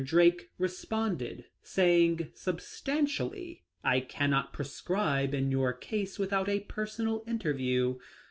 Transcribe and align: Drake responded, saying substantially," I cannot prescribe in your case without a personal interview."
Drake 0.03 0.49
responded, 0.57 1.45
saying 1.61 2.31
substantially," 2.33 3.65
I 3.83 3.99
cannot 3.99 4.51
prescribe 4.51 5.35
in 5.35 5.51
your 5.51 5.73
case 5.73 6.17
without 6.17 6.49
a 6.49 6.61
personal 6.61 7.23
interview." 7.27 7.99